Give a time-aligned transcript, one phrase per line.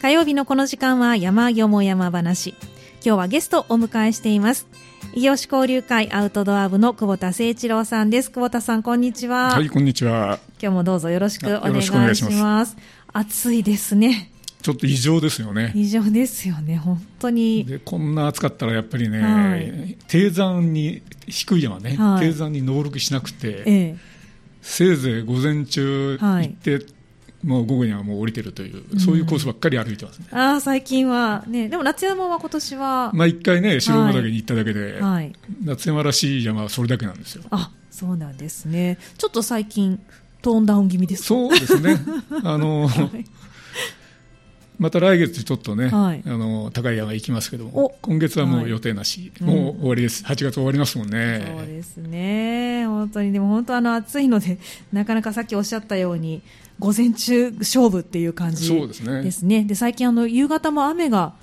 [0.00, 2.54] 火曜日のこの時間は山よも山話。
[3.04, 4.66] 今日はゲストをお迎えしています。
[5.12, 8.30] 異業種交流会アウトドア部の久保田誠一郎さんです。
[8.30, 9.50] 久保田さん、こんにちは。
[9.50, 10.38] はい、こんにちは。
[10.58, 12.14] 今日もどうぞよろしくお願いします。
[12.14, 12.78] します
[13.12, 14.30] 暑いですね。
[14.62, 15.70] ちょっと異常ですよね。
[15.74, 17.66] 異常ですよね、本当に。
[17.66, 23.96] で、こんな暑かったらやっぱりね、はい、低山に、低い山ね、はい、低山に登録しなくて、ええ、
[24.62, 26.86] せいぜい午前中行って、はい
[27.44, 30.26] もう午後にはもう降りてるという、うん、そういうコースばっかり歩いてますね。
[30.30, 33.10] ああ、最近はね、でも夏山は今年は。
[33.14, 35.32] まあ一回ね、白馬岳に行っただけで、はい、
[35.64, 37.44] 夏山らしい山はそれだけなんですよ。
[37.50, 38.98] あ、そうなんですね。
[39.16, 40.00] ちょっと最近、
[40.42, 41.96] トーンダウン気味ですそうですね。
[42.44, 43.24] あの、はい、
[44.80, 51.54] また来月ちょっとね、はい、あの高い山行きますけども、今月はもう予定なし、はい、もう終わりです、8月終わりますもんね。
[51.54, 54.58] そうですね、本当に、でも本当あの暑いので、
[54.90, 56.40] なかなかさっきおっしゃったように、
[56.80, 59.22] 午前中勝負っていう感じですね。
[59.22, 61.34] ですねで最近あの夕方も雨が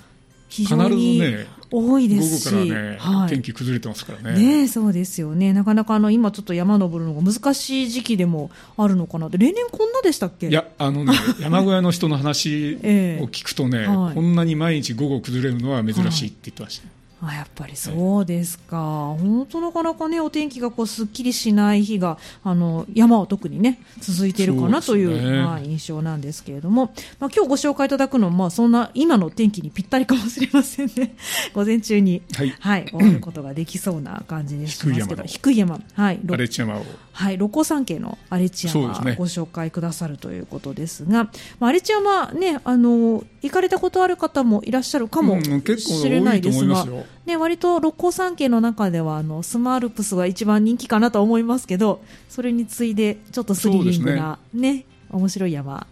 [0.48, 1.22] 非常に
[1.70, 4.62] 多いですし、ね、午後からね、はい、天気崩れてますからね。
[4.62, 5.52] ねそうですよね。
[5.52, 10.48] なかなかあの今ちょっと山登るのが難しい時期でもあるのかなって、例年こんなでしたっけ？
[10.48, 16.86] いやあのね 山小屋の人の話を聞くとね、 えーはい、こんなに毎日午後崩れるのは珍しいって言ってました。
[16.86, 31.16] はいあやっぱりそうですか、本当なかなかねお天気がこうすっきりしない日があの山は特にね続いているかなという、ね、まあ、印象なんですけれども、まあ、今日ご紹介いただくのは、まあ、そんな今の天気にぴったりかもしれませんね。
[31.54, 35.22] 午前中に、はい、はい、終わることができそうな感じですけど。
[35.24, 36.86] 低い山はい、荒地山を
[37.18, 55.88] はい六甲山系の荒地山をご紹介くださるということですが、ね、まあ、荒地山ねあの行かれたことある方もいらっしゃるかもしれないですが、うんね、割と六甲山系の中ではあのスマールプスが一番人気かなと思いますけどそれに次いでちょっとスリリングなね、ね面白い山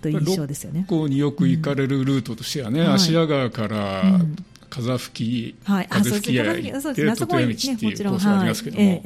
[0.00, 0.86] という印象ですよね。
[0.88, 4.36] 六甲によく行かれるルートとしてはね、うん、芦屋川から、うん
[4.72, 9.02] 風吹き、はい、風吹き屋行って立山道っていうコースがありますけども、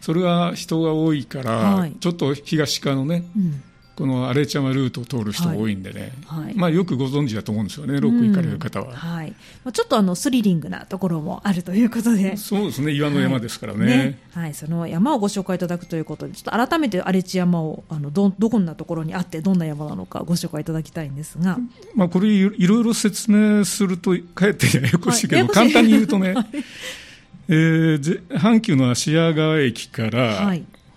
[0.00, 3.62] それは人が多いから、はい、ちょっと東側のね、うん
[3.94, 6.44] この荒地山ルートを通る人多いんでね、はい。
[6.44, 8.86] はい、まあ、よくご存知だと思うんですよね、ロック行かれる方は。
[8.86, 9.24] うん、は。
[9.24, 9.30] い。
[9.64, 13.86] まあ、ちょっとあのスリリングなところもあるということで、そうですね、岩の山ですからね。
[13.86, 13.96] はい。
[13.98, 21.58] ね、はい、その山をご紹介いただくということで、ちょっと改めて荒地山をあのどどこんなところにあって、どんな山なのか、ご紹介いただきたいんですが、
[21.94, 26.34] まあ、これい、いろいろ説明すると、かえってややこしいけど、簡単に言うとね、
[27.48, 30.54] えー、阪急の芦屋川駅から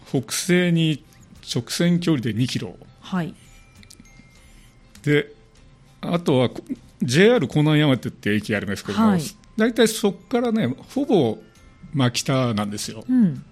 [0.08, 1.04] 北西に
[1.54, 2.76] 直線距離で2キロ。
[3.02, 3.34] はい。
[5.04, 5.34] で
[6.02, 6.50] あとは
[7.02, 9.22] JR 江南山手って駅がありますけども、はい、
[9.56, 11.38] 大体そこからねほぼ
[11.94, 13.44] 真北なんですよ、うん、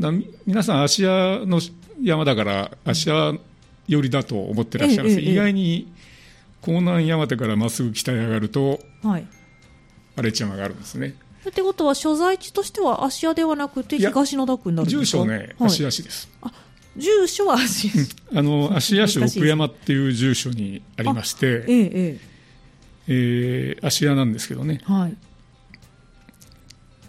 [0.00, 0.10] だ
[0.46, 1.60] 皆さん芦屋の
[2.02, 3.34] 山だから芦屋
[3.86, 5.92] 寄りだと思ってらっしゃるんです、ええ、意外に
[6.66, 9.26] 江南山手からまっすぐ北へ上がると、はい、
[10.16, 11.14] 荒地山があるんですね。
[11.48, 15.18] ってことは所在地としては芦屋ではなくて東野田区になるんですか？
[15.18, 16.31] 住所ね、芦屋市です、あ
[16.96, 17.92] 住所は芦屋
[18.38, 22.18] あの芦屋市奥山っていう住所にありまして、ええ
[23.08, 24.80] えー、芦屋なんですけどね。
[24.84, 25.16] はい。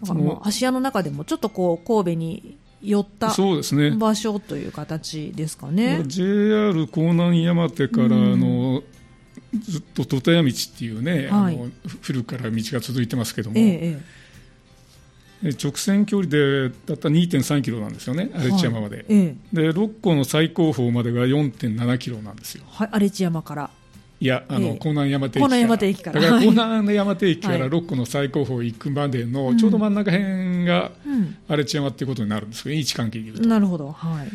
[0.03, 5.99] その芦屋の中でもちょっとこう神戸に寄った場所という形ですかね。
[5.99, 8.83] ね JR 江南山手からあの、
[9.61, 11.71] ずっと戸田屋道っていうね、はい、あの
[12.01, 14.22] 古くから道が続いてますけども、ええ
[15.51, 22.63] 直線距離でたった2.3キロなんですよね、荒地山まで、はいええ、で六甲の最高峰までが4.7キロなんですよ。
[22.69, 23.69] はい、荒地山から
[24.23, 25.29] いや、あの、ええ、江南山
[25.77, 26.21] 手駅から。
[26.21, 30.91] だから、江南山手駅から六甲の最高峰行くまでの、ちょうど真ん中辺が
[31.49, 33.45] 荒地山っていうことになるんですけど、位置関係でいうと。
[33.49, 33.91] なるほど。
[33.91, 34.29] はい。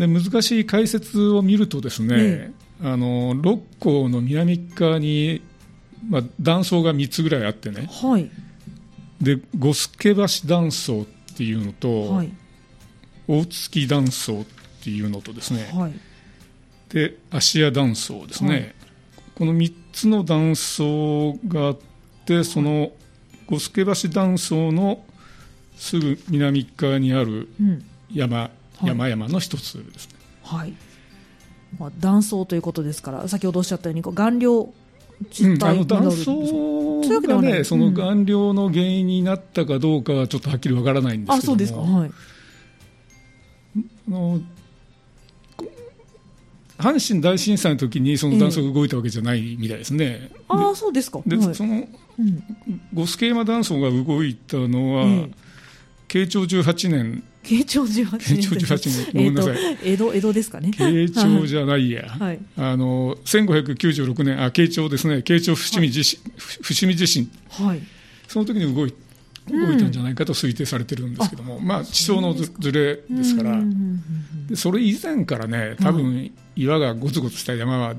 [0.00, 2.50] で、難しい解説を見るとですね、え、
[2.84, 5.42] あの、六甲の南側に、
[6.08, 7.88] まあ、断層が3つぐらいあってね。
[7.90, 8.30] はい。
[9.20, 11.04] で五助橋断層っ
[11.36, 12.32] ていうのと、はい、
[13.28, 14.44] 大月断層っ
[14.82, 15.92] ていうのとですね、はい、
[16.88, 18.74] で芦屋断層ですね、はい、
[19.34, 21.78] この3つの断層があっ
[22.24, 22.92] てその
[23.46, 25.04] 五助橋断層の
[25.76, 27.48] すぐ南側にある
[28.12, 28.50] 山、
[28.82, 30.14] うん、山々の一つですね。
[30.44, 30.72] はい。
[31.78, 34.72] まあ、断層ということですから先ほどおっしゃったように顔料
[35.42, 36.32] うん、あの断層
[37.20, 42.10] がね、その顔料の原因になったかどうかはちょっとはっきりわからないんですけども、あそうですか、はい、
[44.08, 44.40] あの
[46.78, 50.04] 阪神大震災の時にその断層が動いたわけじゃないみたいですね。
[50.04, 51.20] えー、あそうですか。
[51.26, 51.86] で、はい、その、
[52.94, 55.32] 五助山断層が動いたのは、えー、
[56.08, 60.70] 慶長18年慶長18年慶長18年ごめんなさい、えー、江戸江戸ですかね。
[60.70, 65.22] 慶長じゃないや、はい、あの1596年あ慶長ですね。
[65.22, 67.80] 慶長伏見地震、はい、伏見地震、はい、
[68.28, 68.94] その時に動い
[69.48, 73.58] 動いたんじゃないかと推定されてるんですけども、うん、まあ地層のずれですから、
[74.48, 77.94] でそれ以前からね多分岩がごつごつした山は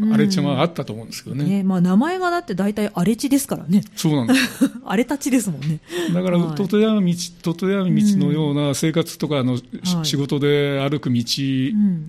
[0.00, 1.44] 荒れ地はあったと思うんですけどね。
[1.44, 3.82] ねまあ、名前がだって大体荒れ地ですからね。
[3.96, 4.70] そうなんです。
[4.86, 5.80] 荒れたちですもんね。
[6.14, 9.58] だから、とと山道、とと山道のような生活とかの、
[10.04, 11.24] 仕事で歩く道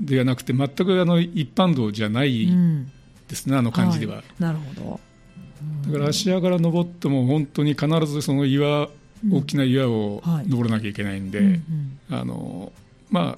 [0.02, 2.48] ではなくて、全くあの一般道じゃない
[3.28, 4.24] ですね、あの感じでは。
[4.38, 5.00] なるほど。
[5.92, 8.90] だから足屋から登っても本当に必ずその岩、
[9.32, 11.60] 大きな岩を登らなきゃいけないんで、
[12.10, 12.72] あの
[13.10, 13.38] ま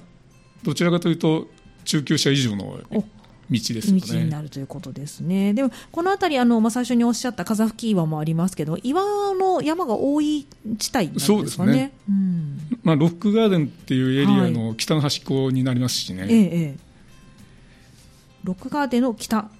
[0.62, 1.48] どちらかというと
[1.84, 2.78] 中級者以上の
[3.52, 4.00] 道ですね。
[4.00, 5.54] 道になるということですね。
[5.54, 9.02] でもこの辺りあの、まあ、最初におっしゃった風吹岩もありますけど岩
[9.34, 10.46] の山が多い
[10.78, 11.38] 地帯なんですかね。
[11.38, 16.22] そうですね、うん、まあ、ロックガーデンっていうエリアの北の端っこになりますしね。
[16.22, 16.76] はい、ええ、
[18.44, 19.50] ロックガーデンの北端。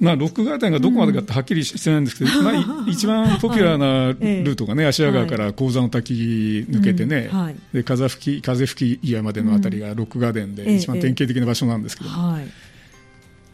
[0.00, 2.54] まあ、ロックガーデンがどこまでかってはっきりしてないんですけど、うん、まあ、
[2.90, 6.14] 一番ポピュラーなルートがね、芦屋川から鉱山の滝
[6.68, 12.46] 抜けてね、はい、で風吹き風吹き岩までのあたりがロックガーデンで一番典型的な場所なんですけど、はい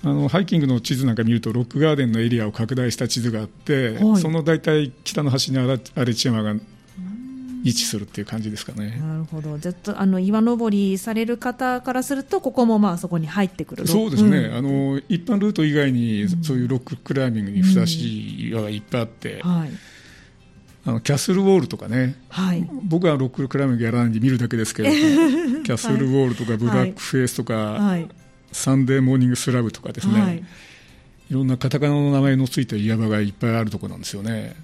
[0.04, 6.54] あのハイキングの地図なんか見るとロックガーデンのエリアを拡大した地図があって、はい、その大体北の端に荒地山が
[7.64, 8.98] 位置するっていう感じですかね。
[9.00, 9.58] なるほど。
[9.58, 13.86] じゃあの岩登りされる方からするとここもまあそこに入ってくる。
[13.86, 14.38] そうですね。
[14.38, 19.40] うん、あの一般ルート以外にそういうロッククライミングにふさわしい岩がいっぱいあって。
[19.40, 19.70] うん、はい。
[20.84, 28.08] あのキャッスルウォールとかね、はい、僕はロッククライミングやらないんで見るだけですけど、 キャッスルウォールとかブラックフェイスとか、はい、
[28.52, 34.54] サンデーモーニングスラブとかですね、はい、いろんなカタカナの名前のついた岩場がいっぱいあるところなんですよね。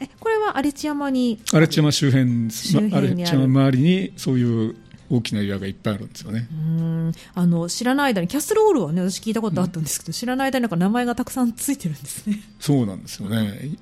[0.00, 1.40] えこれは荒地山に？
[1.52, 2.48] 荒地山周辺
[2.92, 4.76] 荒地山周りにそういう
[5.10, 6.48] 大きな岩がいっぱいあるんですよね。
[6.50, 7.12] うん。
[7.34, 12.40] あの知らない間にキャッスルオールはね私聞いたことあったんですけど、うん、知らない間になんか名前がたくさんついてるんですね。
[12.58, 13.78] そうなんですよね、 はい、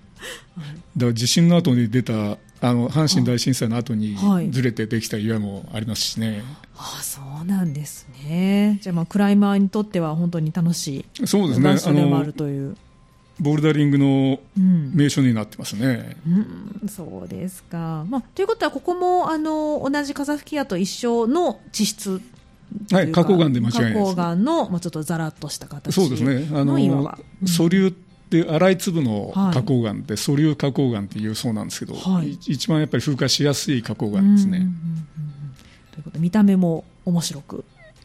[0.97, 4.17] だから地震の後に出たあの阪神大震災の後に
[4.51, 6.43] ずれてできた岩もありますしね、
[6.77, 8.79] ああそうなんですね。
[8.83, 11.73] じゃあまあクライマーにとっては本当に楽しいそうですね。
[11.73, 12.77] 場所でもあるという。
[13.41, 16.17] ボルダリングの名所になってますね。
[16.27, 22.21] うん、うん、そうですか、まあ、ということはここもあの同じ風吹き屋と一緒の地質
[22.93, 24.15] はい、花崗岩で間違いないです。
[24.15, 26.49] 花崗岩の、まあ、ちょっとざらっとした形そうですね。
[26.53, 27.93] あの、うん、素流
[28.31, 34.69] で粗い粒の花崗岩で素粒花崗岩っていうそうなんですけど、はい、一番やっぱり風化しやすい花崗岩ですね。
[35.91, 37.65] ということで見た目も面白く。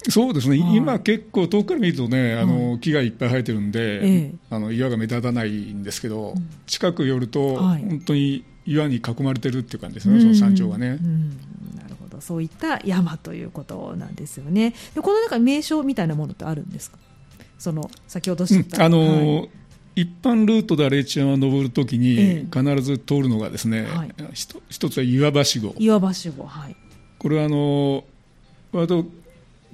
[0.10, 10.90] そうですね、はい、今、結構遠くから見るとね、あの木がいっぱい生えてるんで、ええ、あの岩が目立たないんですけど、うん、近く寄ると、はい、本当に岩に囲まれてるっていう感じですね、その山頂がね。
[10.90, 14.74] なるほど、そういった山ということなんですよね。
[14.96, 16.98] でこの中名称みたいなものってあるんですか？
[17.58, 19.50] その先ほどうん、あの、はい
[19.96, 24.12] 一般ルートで荒地山を登るときに必ず通るのがですね、はい、
[24.70, 26.76] 一つは岩橋号岩橋号はい。
[27.18, 28.04] これはあの
[28.72, 29.06] 割と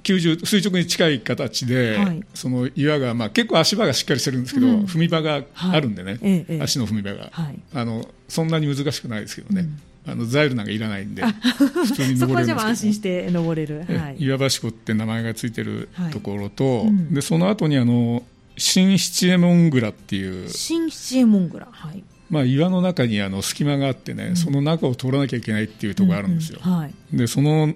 [0.02, 9.68] 90垂直に近い形で、はい、その岩が、まあ、結構足場がしっかりしてるんですけど、うん、踏み場があるんでね、はい、足の踏み場が、はい、あのそんなに難しくないですけどね、
[10.06, 12.16] うん、あのザイルなんかいらないんで普通に登れるんですけど。
[12.16, 18.22] そこはじゃ安心して登れる、はい、岩橋湖って名前がついてるところと、うん、でその後にあの
[18.56, 22.04] 新七右衛門蔵っていう新七右衛門蔵はい。
[22.30, 27.74] まあ、岩の中にあの隙間があってね、その中を通らなきゃいけないっていうところがあるんですよ、うんうんはい、でその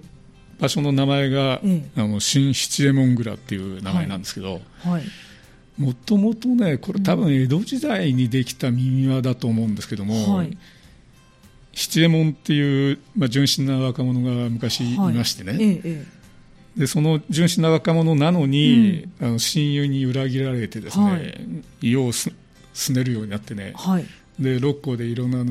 [0.59, 4.61] 場所の名前が、ええ、あの新七右衛門蔵っていう名前なんですけど、
[5.77, 10.57] もともとねこれ多分江戸時代にできた民話だと思うんですけども、はい、
[11.73, 14.97] 七右衛門っていう、まあ、純真な若者が昔い。
[14.97, 16.05] ましてね、はいえ、
[16.77, 22.31] でその純真な若者なのに、うん、あの親友に裏切られてですね、はい、家をす
[22.73, 23.73] すねるようになってね、
[24.39, 25.43] で六甲でいろんな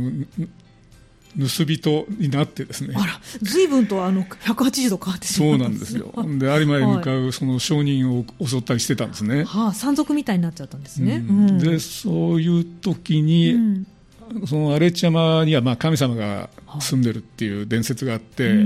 [1.39, 2.95] 盗人になってですね。
[2.97, 6.13] あら随分とあの180度変わってしまそうなんですよ。
[6.39, 13.87] で有馬へ向かうその商人を襲ったりしてたんですね、はあ、山賊みたいになっちゃったんですね、うん、でそういう時に、うん、
[14.47, 16.49] その荒地山にはまあ神様が
[16.81, 18.57] 住んでるっていう伝説があって、はあ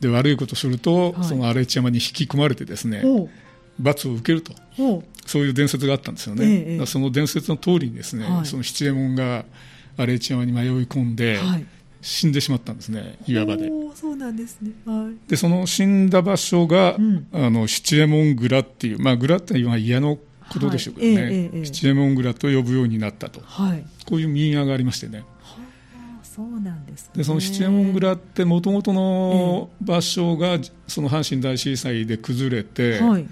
[0.00, 3.02] で悪いことすると、はい、その荒地山に引き込まれてですね、
[3.78, 4.52] 罰を受けると。
[5.26, 9.44] そういう伝説があったんですよね、ええ、その伝説の通りにですね、はい、その七右衛門が
[9.98, 11.66] 荒地山に迷い込んで、はい。
[12.00, 13.70] 死んでしまったんですね岩場で。
[13.94, 20.18] そうなんですね、はい、でその死んだ場所が、うん、あの七右衛門蔵っていう、まあ、蔵っていうのは嫌の
[20.50, 21.34] ことでしょうけどね、はい。
[21.34, 25.56] えええ、七右衛門蔵と呼ぶようになったと、はい、こういう民話がありましてね、は
[26.20, 33.26] あ、そうなんです、ね、でその七右衛門蔵ってもともとの場所がその阪神大震災で崩れて、はい、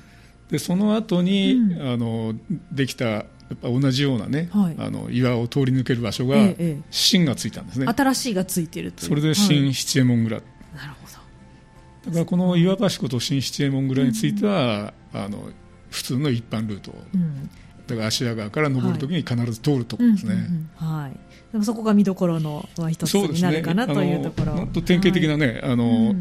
[0.50, 2.34] でその後に、うん、あの
[2.72, 3.04] できた
[3.48, 7.86] やっぱ同じようなね、はい、あの岩を通り抜ける場所が、ええ、新がついたんですね。
[7.86, 12.10] 新しいがついてるそれで新七右衛門蔵、はい、なるほど。
[12.10, 15.48] だからこの岩橋湖と新七右衛門蔵については、うん、あの
[15.90, 17.50] 普通の一般ルート、うん、
[17.86, 20.54] だから芦屋川から登るときに必ず通るところですね、はい、うん
[20.88, 21.12] うん、はい、
[21.52, 24.52] でもそこが見どころの一つになるかな、ね、というところ。
[24.52, 26.14] 本当典型的なね、あの、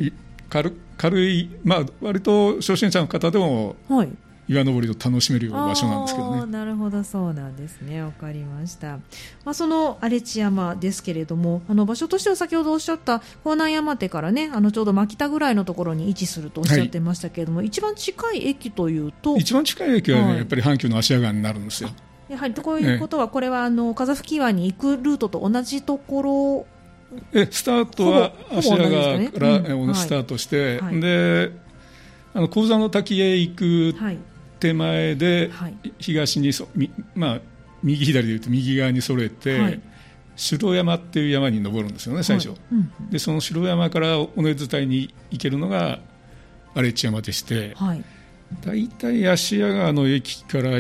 [0.50, 4.10] 軽軽い、まあ割と初心者の方でも、はい、
[4.48, 6.52] 岩登りを楽しめるような場所なんですけどね。
[6.52, 8.02] なるほどそうなんですね。
[8.02, 8.98] わかりました。
[9.44, 19.38] まあその荒地山ですけれどもあの場所としては先ほどおっしゃった江南山手からねあのちょうど牧田ぐらいのところに位置するとおっしゃってましたけれども、はい、一番近い駅というと？
[19.38, 21.90] 一番近い駅はね、はい、やっぱり阪急の芦屋川になるんですよ。
[22.30, 26.66] やはりこういうことは、これはあの風吹湾に行くルートと同じところ？
[27.34, 31.52] えスタートは芦屋川から、ねうん、スタートして、はい、で
[32.34, 33.96] あの鉱山の滝へ行く
[34.60, 35.52] 手前で、
[36.00, 36.68] 東にそ、
[37.16, 37.40] まあ、
[37.84, 39.82] 右左でいうと右側にそれて、はい、
[40.36, 46.00] 城山っていう山に登るんですよね最初、はいうん、でその城山から尾根伝いに行けるのが
[46.74, 48.04] 荒地山でして、はい、
[48.62, 50.72] 大体芦屋川の駅から、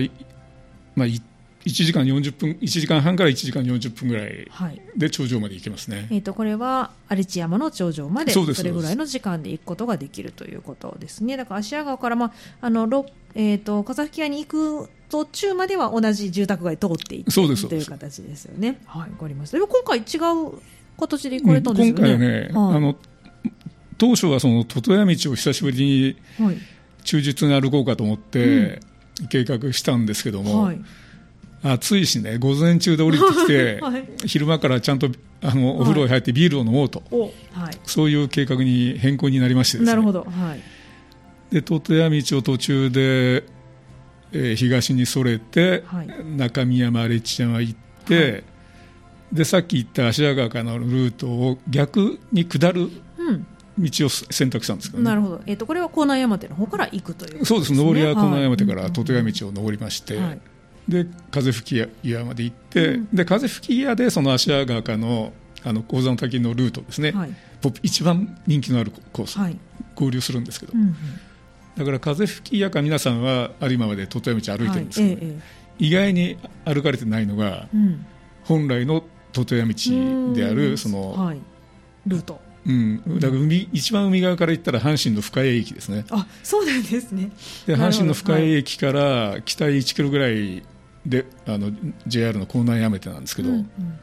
[0.95, 1.21] まあ、1
[1.65, 4.47] 1時間40分1時間半から1時間40分ぐらい
[4.95, 11.37] で頂上まで行けますね、はい、えーと、これは荒地山の頂上までそれぐらいの時間で行くことができるということですね。
[11.37, 13.05] だから芦屋川から、まああの
[13.35, 18.79] えーと、風吹屋に行く途中までは同じ住宅街通っていってそうですという形ですよね。
[18.85, 19.57] はい、わかりました。
[19.57, 20.59] でも今回違う
[20.99, 22.01] 形で行かれたんですよね。
[22.01, 22.95] 今回ね、はい、あの
[23.97, 26.17] 当初はそのトトヤ道を久しぶりに
[27.03, 28.79] 忠実に歩こうかと思って
[29.29, 30.63] 計画したんですけども。
[30.63, 30.79] はい。
[31.67, 35.09] 暑いしね午前中で降りてきて、 はい、昼間からちゃんと
[35.41, 37.01] あのお風呂に入ってビールを飲もうと、
[37.53, 40.59] はい、そういう計画に変更になりまして、ね、なるほど、はい、
[41.51, 43.43] でトトヤ道を途中で、
[44.31, 47.75] えー、東にそれて、はい、中見山荒地山行っ
[48.05, 48.43] て、はい、
[49.33, 53.47] でさっき言った芦屋川からのルートを逆に下る、うん。
[53.77, 57.73] 道を選択したんですけど、ね、なるほど、えーと、これは江南山手の方から行くという、ね、そうです。
[57.73, 60.39] 上りは江南山手からトトヤ道を登りまして、はい。
[60.87, 65.33] で風吹き屋まで行って、うん、で風吹き屋でその芦屋川からの
[65.63, 67.31] あの鉱山滝のルートですね、はい、
[67.81, 69.57] 一番人気のあるコース、はい、
[69.95, 70.95] 合流するんですけど、うんうん、
[71.77, 75.25] だから風吹き屋か皆さんは有馬まで鳥取道歩いてるんですけど、はい。
[75.25, 75.41] え
[75.79, 78.05] え、意外に歩かれてないのが、うん、
[78.43, 79.03] 本来の
[79.33, 81.35] 鳥取道であるその、
[82.07, 82.39] ルート。
[82.65, 86.05] うん、だから海一番海側から行ったら阪神の深谷駅ですね。
[86.09, 87.31] あそうなんですね。
[87.67, 90.63] で阪神の深谷駅から北へ1キロぐらい
[91.05, 91.71] であの
[92.07, 93.99] JR の構内やめてなんですけど、うんうん、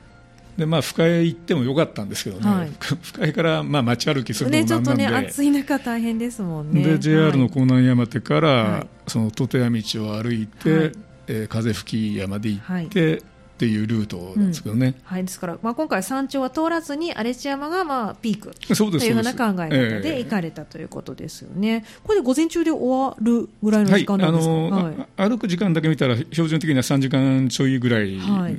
[0.57, 6.83] でまあ、深谷行ってもよかったんですけどね、はい、深谷からまあ街歩きするのもなんなんで、ね、ちょっとね暑い中大変ですもんね。
[6.83, 10.93] で JR の港南山手から、はい、その立谷道を歩いて、はい、
[11.29, 13.23] えー、風吹山で行って、
[13.63, 28.17] っていうルートなんですけどね、うん、はい、ですから、まあ、今回山頂は通らずに荒地山がまあピークというような考え方で行かれたということですよね、えー、これで午前中で終わるぐらいの時間なんですか、はい、あのはい、歩く時間だけ見たら標準的には3時間ちょいぐらい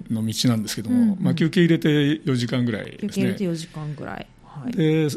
[0.09, 1.07] の道なんですけども、はい。
[1.07, 3.09] うんうん、まあ、休憩入れて4時間ぐらいですね。
[3.09, 5.09] 休憩入れて4時間ぐらい、はい、で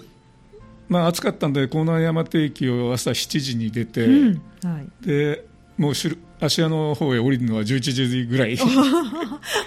[0.88, 4.42] まあ、暑かったんで、江南山手駅を朝7時に出て、うん。
[4.64, 5.46] はい、で
[5.78, 5.94] もう
[6.40, 8.56] 芦屋の方へ降りるのは11時ぐらい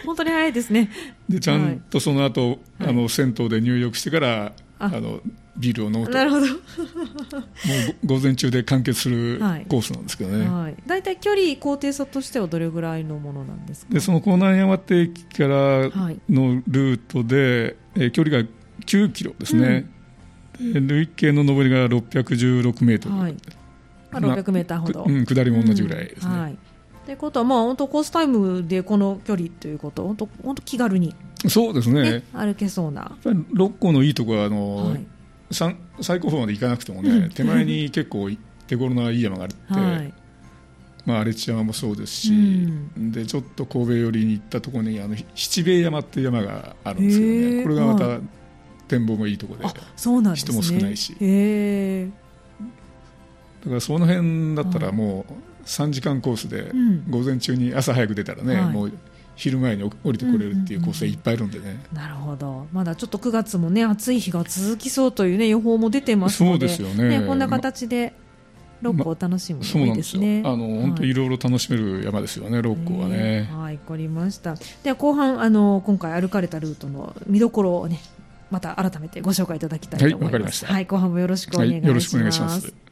[0.06, 0.90] 本当に早いですね
[1.28, 5.20] でちゃんとその後、はい、あの銭湯で入浴してからあの
[5.58, 15.48] ビールを飲むとなるほどもう午前中で完結するコースなんですけどね、はい、大体、距離高低差としてはどれぐらいのものなんですかでその江南山手駅から
[16.30, 18.48] のルートで、え、距離が
[18.86, 19.90] 9キロですね、
[20.62, 23.36] うん、累計の上りが616メートル、はい
[24.12, 26.34] まあ、600メーターほど、うん、下りも同じぐらいですね。
[26.34, 26.58] うんはい。
[27.06, 30.04] ということは、まあ、本当コースタイムでこの距離ということ？
[30.04, 31.16] 本当本当気軽に、
[31.48, 32.24] そうですね。
[32.34, 33.18] 歩けそうな。
[33.52, 35.06] 六甲のいいところはあの、はい、
[35.52, 38.30] 最高峰まで行かなくてもね、うん、手前に結構
[38.68, 40.14] 手頃ないい山があって、 はい、
[41.06, 48.20] まあ、荒地山もそうですし、うん、でちょっと神戸寄りに行ったところにあの七兵衛山っていう山があるんですけどねこれがまた
[48.88, 51.16] 展望もいいところで、そうなん、ね、人も少ないし。
[53.62, 55.34] だからその辺だったらもう
[55.66, 56.72] 3時間コースで
[57.10, 58.92] 午前中に朝早く出たらね、もう
[59.36, 62.68] 昼前に降りてくれるっていうコースがいっぱいいるんでね、なるほど。
[62.74, 68.14] まだちょっと9月もね暑い日が続きそうというね予報も出てますのでそうですよね、ね、こんな形で
[68.82, 73.50] 六甲を楽しむのいいですね、まあ、の本当いろいろ楽しめる山ですよね、六甲はね。
[73.52, 74.56] はい、わかりました。
[74.84, 78.00] では後半あの今回歩かれたルートの見どころをね
[78.52, 80.66] また改めてご紹介いただきたいと思います。
[80.66, 81.84] はい、まはい、後半もよろしくお願いします。
[81.84, 82.89] はい、よろしくお願いします。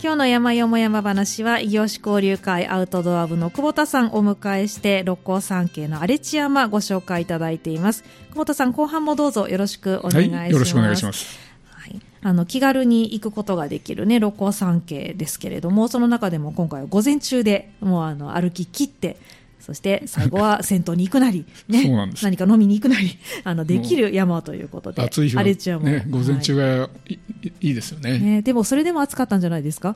[0.00, 8.04] 今日の山よも山話は異業種交流会アウトドア部の久保田さんをお迎えして六甲山系の荒地山ご紹介いただいています。
[8.30, 11.48] 久保田さん後半もどうぞよろしくお願いします、はい、よろしくお願いします。
[12.20, 19.16] あの気軽に行くことができるね六甲山系ですけれどもその中でも今回は午前中でもうあの歩き切って
[19.68, 21.90] そして最後は銭湯に行くなり、 ね、
[22.22, 27.18] 何か飲みに行くなり あのできる山ということで、暑い日は、ね、午前中がいいはい、
[27.60, 28.18] いいですよね。
[28.18, 28.40] ね。
[28.40, 29.94] でもそれでも暑かったんじゃないですか？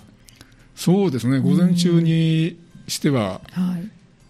[0.77, 3.41] そうですね、午前中にしては、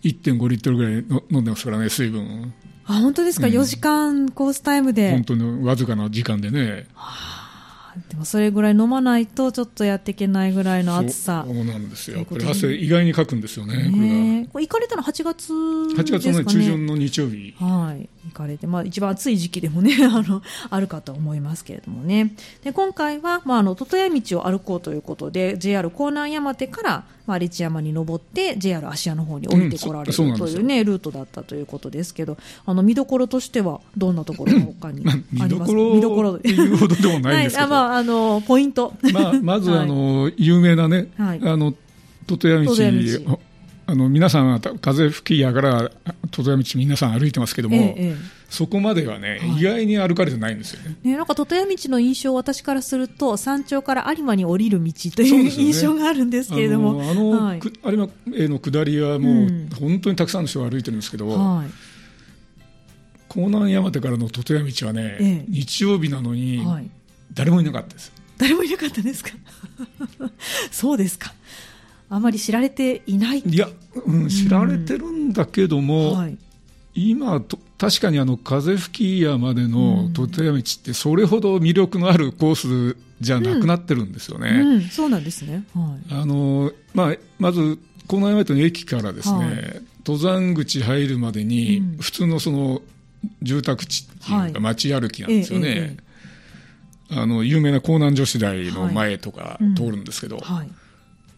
[0.05, 2.55] 1.5リットルぐらいの飲んでますからね、水分。
[2.85, 5.11] あ本当ですか、うん、4時間コースタイムで。
[5.11, 6.87] 本当にわずかな時間でね。
[6.95, 7.42] はあ
[8.09, 11.45] でもそれぐらい飲まないとちょっとやっていけないぐらいの暑さ。
[11.47, 12.25] そうなんですよ。
[12.25, 17.55] これ汗意外にかくんですよねねこれ行かれたの8月ですか、ね、8月の、中旬の日曜日。
[17.59, 22.35] はい行かれて、まあ、一番暑い時期でもね あのあるかと思いますけれどもね。
[22.63, 32.37] で今回は、まあ、あの鳥屋道を歩こうということで JR 江南山手からまあ、有地山に登って JR 芦屋の方に降りてこられる、というねルートだったということですけど
[32.67, 35.05] あの見どころとしてはどんなところが他に
[35.41, 35.79] ありますか？
[35.79, 41.75] 見どころというほどでもないんですけど、 はい、まあ、あのポイント、まあ、まずあの、はい、有名なね、はい、あの
[42.27, 42.75] 鳥屋道
[43.93, 45.91] あの皆さん風吹きやから
[46.31, 48.17] 鳥屋道皆さん歩いてますけども、ええ、
[48.49, 50.97] そこまではね、はい、意外に歩かれてないんですよね。
[51.03, 57.03] ねなんか鳥屋道の印象私からすると山頂から有馬に降りる道という、ね、印象があるんですけれども。
[57.03, 61.67] あの、はい、有馬への下りはもう、本当にたくさんの人が歩いてるんですけど、はい、
[63.37, 66.67] 江南山手からの鳥屋道はね、ええ、日曜日なのに
[67.35, 69.33] 誰もいなかったです、誰もいなかったですか？
[70.73, 71.35] そうですか
[72.13, 73.39] あまり知られていない。
[73.39, 73.71] いや、
[74.05, 76.37] うん、知られてるんだけども、うんはい、
[76.95, 84.51] 今と、確かにあの風吹き屋までの鳥屋道ってそれほど魅力のあるコースじゃなくなってるんですよね。
[84.51, 84.69] うん。
[84.75, 92.83] うん、そうなんですね、はい、あのまあ、まずこの山手の駅からですね、はい、登山口入るまでに、普通のその
[93.41, 95.69] 住宅地っていうか街歩きなんですよね。
[95.69, 95.97] え
[97.11, 100.71] ええ、あの有名な江南女子大の前とか通るんですけど、はい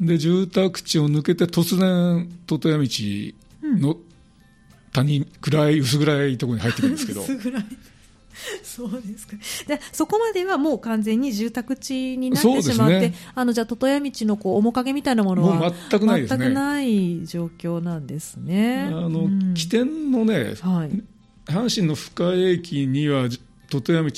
[0.01, 2.89] で住宅地を抜けて突然鳥屋道
[3.81, 3.97] の
[4.93, 7.23] 谷暗い薄暗いところに入ってくるんですけど。
[7.23, 7.65] 薄暗い。
[8.63, 9.37] そうですか。
[9.67, 16.39] でそこまではもう完全に住宅地になってしまって、ね、あのじゃあ鳥屋道のこう面影みたいなものは全くないですね。
[16.39, 18.89] 全くない状況なんですね。
[18.89, 21.03] あの、うん、起点のね、はい、
[21.47, 23.29] 阪神の深谷駅には
[23.71, 24.11] 鳥屋道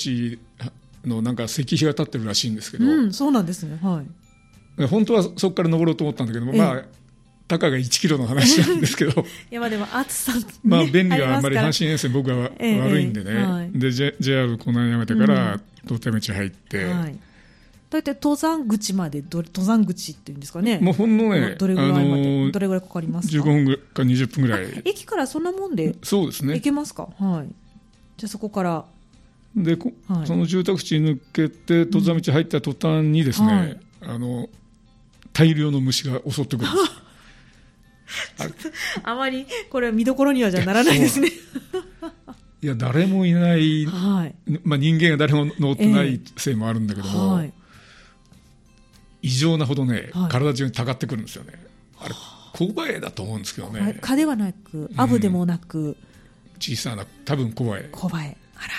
[1.05, 3.79] のなんか石碑が立ってるらしいんですけど、うん、そうなんですね。
[3.81, 4.26] はい
[4.85, 6.83] 本当はそこから登ろうと思ったんだけども、まあ、
[7.47, 9.21] たかが1キロの話なんですけど。
[9.51, 13.43] いやまあでも暑さ、ね、まあ便利はあんまり阪神沿線僕は悪いんでね、ええ。
[13.43, 17.15] はい、で JR このやめてから東手道入って、うんはい
[17.89, 20.79] 大体登山口までど登山口っていうんですかね。
[20.79, 24.81] もうほんのねどれぐらいまで、あのー、どれぐらいかかりますか？15分か20分ぐらい。
[24.83, 26.55] 駅からそんなもんでそうですね。
[26.55, 27.07] 行けますか？
[27.17, 27.47] はい。
[28.17, 28.85] じゃあそこから。
[29.55, 34.49] で、はい、その住宅地抜けて登山道入った途端にですね、あの
[35.37, 36.79] 大量の虫が襲ってくるんで
[38.59, 38.71] す。
[39.03, 41.29] あまりこれは見どころにはじゃならないですね。
[42.63, 47.53] いや 誰もいない、はい、まあ、人間が誰も乗ってないせいもあるんだけども、えーはい、
[49.21, 51.53] 異常なほどね、はい、体中にたかってくるんですよね。
[51.99, 52.15] あれ
[52.53, 53.99] コバエだと思うんですけどね。
[54.01, 55.95] 蚊ではなくアブでもなく、うん、
[56.59, 58.73] 小さな多分コバエコバエあら。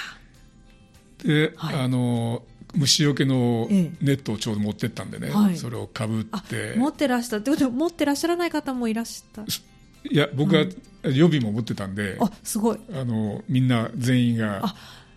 [1.22, 2.42] で、あの
[2.78, 6.74] 虫よけのネットをちょうど持ってったんでね、はい、それをかぶって。
[6.76, 10.64] 持ってらしたってことは持ってらっしゃらない方もいらしたいや僕は
[11.02, 12.78] 予備も持ってたんで、あすごい。
[12.94, 14.74] あのみんな全員があ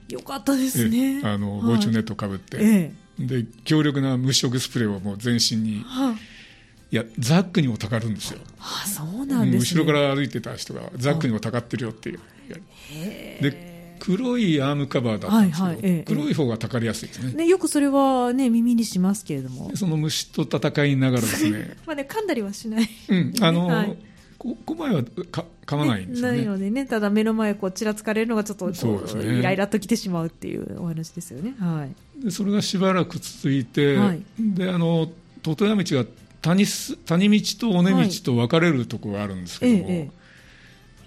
[0.10, 1.22] よかったですね。
[1.24, 8.40] あの防虫ネットをかぶって、はい、で強力な虫除けスプレーをもう全身に、はい、いやザックにもたかるんですよ。
[8.60, 12.20] あそうなんね、後ろから歩いてた人がザックにもたかってるよっていう。
[13.42, 13.71] で
[14.02, 17.34] 黒いアームカバーだったんですけど、はいはいええ、黒い方がたかりやすいですね。
[17.34, 19.72] ねよくそれは、ね、耳にしますけれども。
[19.76, 21.78] その虫と戦いながらですね。
[21.86, 23.96] まあね噛んだりはしない、うん、あの、 はい、
[24.40, 26.38] ここ前はか噛まないんですよね。
[26.38, 28.74] ないのでね、ただ目の前こうちらつかれるのがちょっとね、
[29.38, 31.54] イライラときてしまうっていうお話ですよね。
[31.60, 31.88] は
[32.20, 35.12] い、でそれがしばらく続いて、はい、であの
[35.44, 36.06] 鳥屋道が
[36.42, 36.66] 谷
[37.06, 40.21] 谷道と尾根道と分かれるところがあるんですけども、はいええ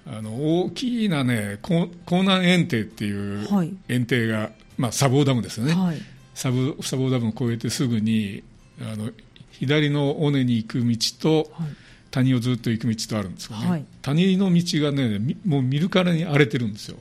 [0.06, 3.48] あの大きなね江南園庭っていう
[3.88, 5.98] 園庭が、はい、まあ、砂防ダムですよね、はい、
[6.34, 8.42] 砂防砂防ダムを越えてすぐに
[8.80, 9.10] あの
[9.50, 10.96] 左の尾根に行く道
[11.44, 11.70] と、はい、
[12.10, 16.98] 谷をずっと行く道とあるんですよね、谷の道がねもう見るからに荒れてるんですよ。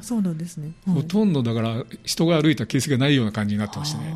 [0.00, 4.14] そうなんですね、はい、ほとんどだから人が歩いた形跡がないような感じになってましてね、はい、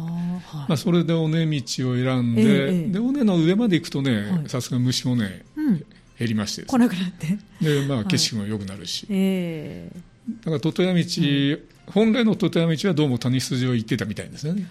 [0.66, 5.85] まあ、それで尾根道を選んでえー、で尾根の上まで行くとねさすが虫もね、うん、
[6.23, 7.39] 減りまして、来なくなって。
[7.61, 14.67] で、まあ、景色も良くなるし、えー、だから鳥屋道、本来の鳥屋道はどうも谷筋を行ってたみたいですよね。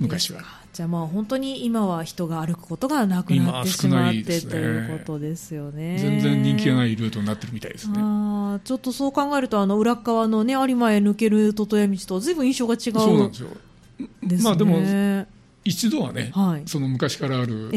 [0.00, 0.42] 昔は。
[0.72, 5.98] じゃあまあ本当に今は人が歩くことがなくなってしまって、ね、ということですよね。
[5.98, 7.94] 全然人気がないルートになってるみたいですね。
[7.98, 13.48] あちょっとそう考えるとあの裏側のね有馬へ抜ける鳥屋道とずいぶん印象が違うそうなんですよ。
[14.22, 14.44] ですね。
[14.44, 15.26] まあでも
[15.64, 17.72] 一度はね、はい、その昔からある道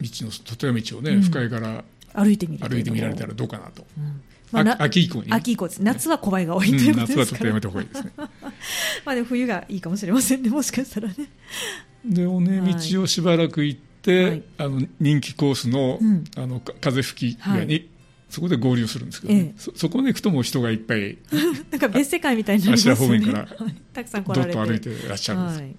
[0.00, 1.84] の鳥屋道をね、うん、深いから
[2.16, 4.22] 歩いてみる歩いてみられたらどうかなと、うん。
[4.50, 5.82] まあ、秋以降に、ね、秋以降です。
[5.82, 8.12] 夏は小映が多いということですから、うん、夏はちょっとやめた方がいいですね。
[9.04, 10.50] まあでも冬がいいかもしれませんね。
[10.50, 11.14] もしかしたらね。
[12.04, 15.98] で尾根道をしばらく行って、はい、あの人気コースの,、
[16.36, 17.86] あの風吹き屋に、はい、
[18.30, 19.40] そこで合流するんですけど、ね。
[19.40, 21.18] ええ、そそこに行くともう人がいっぱい
[21.70, 22.94] なんか別世界みたいになりますね。
[22.94, 23.48] 方面から
[23.92, 24.52] たくさん来られて。
[24.54, 25.76] どっと歩いてらっしゃるんです、はい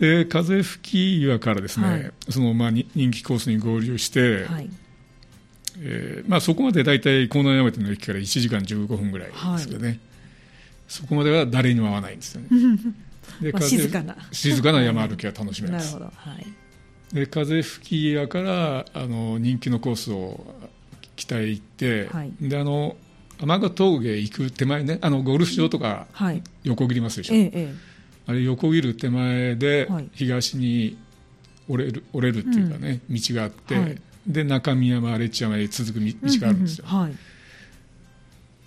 [0.00, 4.70] で風吹き岩からですね、はい、そのまあ人気コースに合流して、はい、
[5.78, 10.00] えーまあ、そこまで大体河南山手の駅から1時間15分ぐらいですけどね、はい、
[10.88, 12.48] そこまでは誰にも会わないんですよね。
[13.42, 14.16] で、まあ、静かな。
[14.32, 16.46] 静かな山歩きが楽しめます、なるほど、はい、
[17.14, 20.44] で風吹き屋からあの人気のコースを
[21.14, 22.96] 北へ行って、はい、であの
[23.38, 26.06] 天ヶ峠行く手前ねあのゴルフ場とか
[26.64, 27.74] 横切りますでしょ、はい、ええ、
[28.30, 30.96] あれ横切る手前で東に
[31.68, 37.12] 折れる折れるっていうかね、うん、道があって、はい、で中宮山荒地山へ続く道があるんですよ、うんうんはい。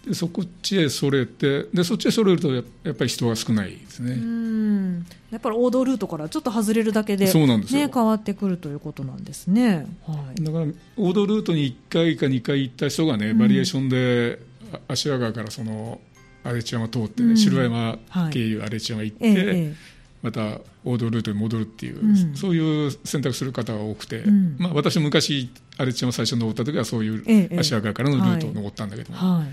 [0.05, 4.11] でそこっちへそれてでそっちへそれるとやっぱり人が少ないですね。
[4.11, 5.05] うん。
[5.31, 14.39] やっぱり王道ルートからちょっと外れるだけで,、そうなんですね、変わってくるということなんですね、はい、だから王道ルートに1回か2回行った人がねバリエーションで、
[14.87, 16.01] 芦屋川からその
[16.43, 17.97] 荒地山通ってね、うん、城山
[18.31, 19.75] 経由荒地山行って、はいええ、
[20.21, 29.45] また王道ルートに戻るっていう、うん、そういう選択する方が多くて、うん、まあ、私昔荒地山最初登った時はそういう芦屋川からのルートを登ったんだけども、は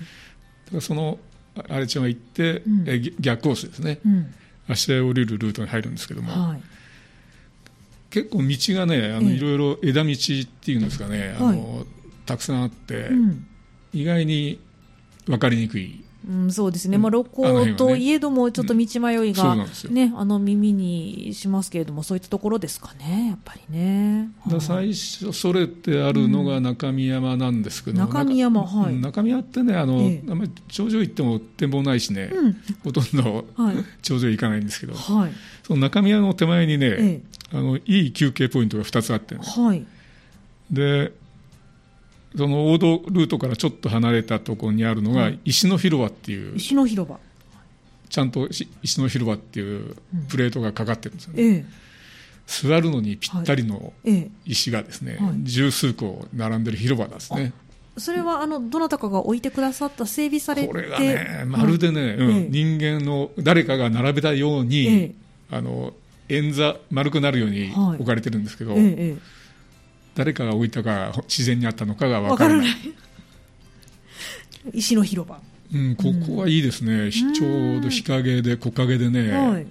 [0.72, 0.80] い。
[0.80, 1.18] その
[1.68, 4.34] あれちゃんが行って、うん、え逆コースですね、うん、
[4.68, 6.62] 足へ降りるルートに入るんですけども、はい、
[8.10, 11.86] 結構道がねあの、いろいろ枝道っていうんですかね、あの、はい、
[12.26, 13.46] たくさんあって、うん、
[13.92, 14.60] 意外に
[15.26, 19.56] 分かりにくいうん、そうですね、まあ、露光といえども、ちょっと道迷いが、
[19.90, 24.28] ね、あの耳にしますけれども、そういったところですかね、やっぱりね。
[24.60, 37.20] 最初、それてあるのが中見山なんですけど、中見山、はい、中見山ってね、あの、ええ、あんまり頂上行っても展望ないしね、うん、ほとんど、はい、 頂上行かないんですけど、はい、その中見山の手前にね、え、
[37.52, 39.86] あのいい休憩ポイントが2つあって、ね、はい、
[40.70, 41.12] で
[42.36, 47.18] その王道ルートからちょっと離れたところにあるのが石の広場っていう、石の広場。
[48.08, 48.48] ちゃんと
[48.82, 49.96] 石の広場っていう
[50.28, 51.64] プレートがかかってるんですよね、うんええ、
[52.46, 53.92] 座るのにぴったりの
[54.44, 55.34] 石がですね、はい。
[55.42, 57.52] 十数個並んでる広場ですね。
[57.96, 65.14] それはあのどなたかが置いてくださった整備されてこれがねまるでね、はいうん、人間の誰かが並べたように、
[65.50, 65.92] あの
[66.28, 69.18] 円座丸くなるように置かれてるんですけど、はい
[70.14, 72.66] 誰かが置いたか自然にあったのかが分からない。
[74.74, 75.40] 石の広場、
[75.74, 79.66] うん、ここはいいですね、うん、ちょうど日陰で木陰でね、はい。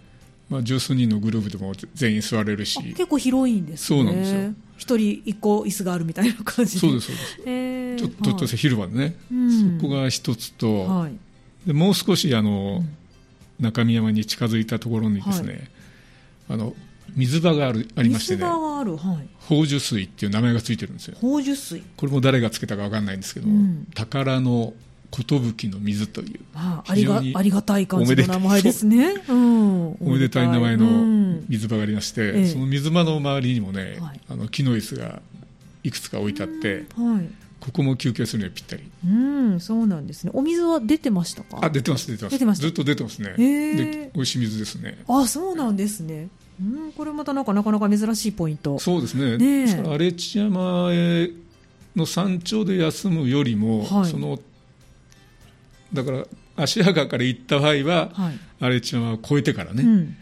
[0.49, 2.81] まあ、十数人のグループでも全員座れるし。
[2.81, 3.97] 結構広いんですね。
[3.97, 4.53] そうなんですよ。
[4.79, 11.11] 一人一個椅子があるみたいな感じそうですそうです、えー、ちょっととした広場でね、はい、そこが一つと、はい、
[11.67, 12.81] でもう少しあの、
[13.59, 15.67] うん、中見山に近づいたところにですね、
[16.47, 16.73] はい、あの
[17.15, 21.15] 水場があるありましてね、はい、宝珠水っていう名前がついてるんですよ。
[21.15, 21.81] 宝珠水。
[21.97, 24.73] これも誰がつけたか分かんないんですけども、うん、宝の
[25.11, 25.25] 寿
[25.69, 29.33] の水という、あありがありがたい感じの名前ですね、う。
[29.33, 35.21] ん、おめでたい名前の水場がありまして、うん、その水場の周りにもね、はい、あの木の椅子が
[35.83, 38.83] いくつか置いてあって、はい、ここも休憩するにはぴったり。
[39.03, 40.31] うんそうなんですね。
[40.35, 41.57] お水は出てましたか？
[41.59, 42.33] あ出てます出てます。
[42.33, 43.33] 出てますずっと出てますね。
[43.35, 45.03] で美味しい水ですね。
[45.07, 46.29] あそうなんですね
[46.61, 48.79] うんこれまたなんかなかなか珍しいポイント。
[48.79, 49.37] そうですね。
[49.37, 51.29] ね荒地山へ
[51.95, 54.39] の山頂で休むよりも、はい、その
[55.93, 56.25] だから
[56.57, 60.17] 芦屋川から行った場合は、はい、荒地山を越えてからね、うん、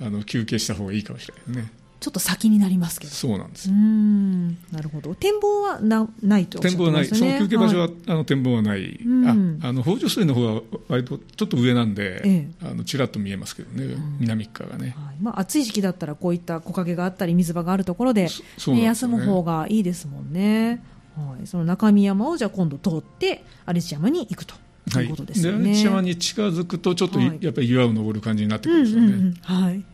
[0.00, 3.12] あの休憩した方がいいかもしれないねちょっと先になりますけど。
[3.12, 3.70] そうなんです。
[3.70, 4.48] うん。
[4.70, 5.14] なるほど。
[5.14, 7.06] 展望はなないと、ね、展望はない。
[7.06, 18.28] その休憩場所は、はい、あの展望はない、うん、ああの北条水の方は割とちょっと上なんで、ええ、あのちらっと見えますけどね、うん、南側がね、はい、まあ、暑い時期だったらこういった木陰があったり水場があるところで、
[18.68, 20.82] ね、休む方がいいですもんね、
[21.16, 24.54] はい、その中見山をじゃあ今度通って荒地山に行くと
[24.92, 25.72] ということですよね。
[25.72, 29.06] で山に近づくとちょっと、やっぱり岩を登る感じになってくるんですよね。
[29.08, 29.84] うんうんうん、はい。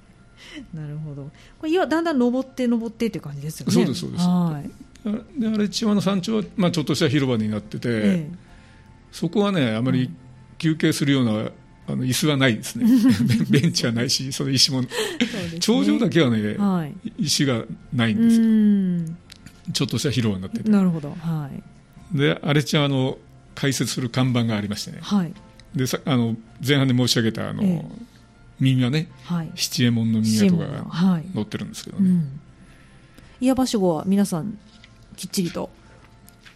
[0.74, 1.30] なるほど。
[1.58, 3.72] これ岩だんだん登って登ってっていう感じですよね。
[3.72, 4.24] そうですそうです。
[4.24, 4.70] はい。
[5.40, 8.30] で荒地山の山頂はまあちょっとした広場になってて、ええ、
[9.10, 10.10] そこはねあまり
[10.58, 11.50] 休憩するような
[11.88, 12.86] あの椅子はないですね。
[13.50, 14.88] ベンチはないしその石も、ね、
[15.58, 19.16] 頂上だけはね、はい、石がないんですよ。
[19.72, 20.70] ちょっとした広場になってて。
[20.70, 21.50] なるほど、は
[22.14, 23.18] い、で荒地山の
[23.54, 25.32] 解説する看板がありましてね、はい、
[25.74, 26.36] でさあの
[26.66, 27.84] 前半で申し上げたあの、ええ、
[28.60, 30.90] 耳輪ね、はい、七右衛門の耳輪とかが
[31.34, 32.40] 載ってるんですけどね、はいうん、
[33.40, 34.58] 岩場守護は皆さん
[35.16, 35.70] きっちりと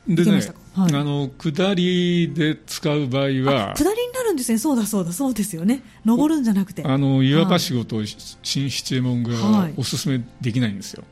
[0.07, 0.41] でね、
[0.75, 4.59] はい、あの下りで使う場合は下りになるんですね。
[4.59, 5.83] そうだそうだそうですよね。
[6.05, 6.85] 登るんじゃなくて。
[6.85, 11.03] あの岩場仕事新七右衛門がおすすめできないんですよ。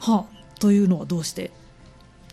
[0.00, 1.50] はあ、というのはどうして？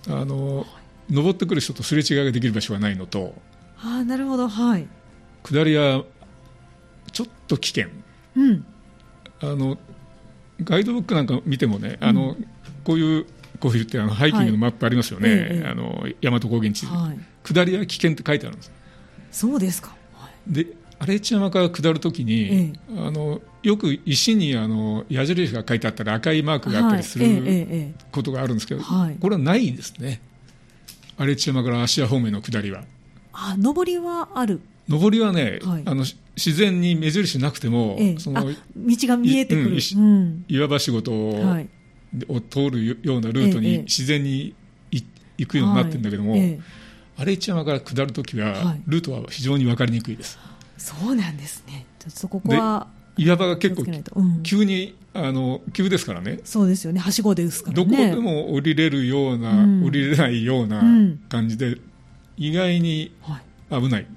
[0.08, 0.66] あの
[1.10, 3.34] 登ってくる人とすれ違いができる場所がないのと
[3.78, 4.48] ああなるほど。
[4.48, 4.88] はい。
[5.44, 6.06] 下りは
[7.12, 7.88] ちょっと危険、
[8.36, 8.66] うん、
[9.42, 9.78] あの
[10.64, 12.36] ガイドブックなんか見てもね、あの
[12.84, 13.26] こういう
[13.60, 18.72] こういうってあのハイキングのマップありますよね、はい、あの大和高原地図、はい、下りは危険って書いてあるんです。
[19.32, 20.68] そうですか、はい、で
[21.00, 28.82] 荒地山から下るときに、あのよく石にあの矢印が書いてあったり赤いマークがあったりすることがあるんですけど、
[29.22, 30.20] これはないですね。
[31.18, 32.84] 荒地山から芦屋方面の下りは。
[33.32, 36.04] あ上りはある上りはね、あの
[36.36, 41.70] 自然に目印なくても、その道が見えてくる、うん、岩場仕事を、はい。
[42.28, 44.56] を通るようなルートに自然に
[45.38, 46.36] 行くようになってるんだけども、
[47.18, 50.40] 荒市山から下るときは、ルートは非常に分かりにくいです。
[50.78, 51.86] そうなんですね。
[52.08, 53.86] そこは岩場が結構
[54.44, 56.40] 急に、あの急ですからね。
[56.44, 57.00] そうですよね。
[57.00, 60.82] はしごですから、ね、どこでも降りれるような、うん、降りれないような
[61.28, 61.78] 感じで、
[62.38, 63.12] 意外に
[63.70, 64.08] 危ない、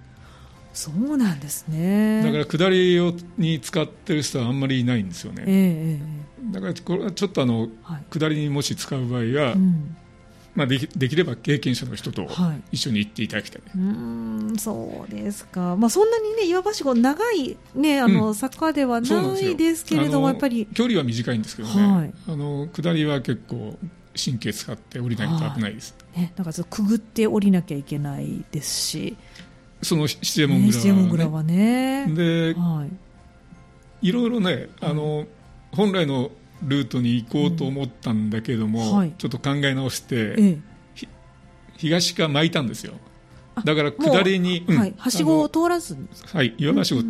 [0.73, 2.23] そうなんですね。
[2.25, 9.97] だから下りをに使ってる人はあんまりいないんですよね、えー、だからこれはちょっとあの、はい、下りにもし使う場合は、うん。
[10.55, 12.29] まあ、できできれば経験者の人と
[12.71, 20.67] 一緒に行っていただきたい、はい、うんそうですか、まあ、そんなにね岩場志長い、ね、あの、うん、坂ではないですけれどもやっぱり。
[20.75, 23.79] 距離は短いんですけどね、はい、あの下りは結構
[24.15, 29.17] 神経使って降りないと危ないです、はい、ね、だからくぐって降りなきゃいけないですし
[29.83, 32.07] その七右衛門蔵はね,、七右衛門蔵はね。
[32.15, 32.87] で、は
[34.03, 35.27] い、いろいろねあの、
[35.73, 36.31] 本来の
[36.63, 38.97] ルートに行こうと思ったんだけども、うん。
[38.97, 40.59] はい、ちょっと考え直して、ええ、
[41.77, 42.95] 東か巻いたんですよ。
[43.65, 46.09] だから下りに、うん、はい、はしごを通らずに。
[46.33, 46.55] はい。
[46.57, 47.03] 岩橋を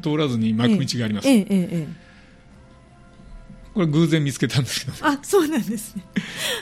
[0.00, 1.88] 通らずに巻く道があります、ええええ。
[3.74, 5.06] これ偶然見つけたんですけど。
[5.06, 6.04] あそうなんですね、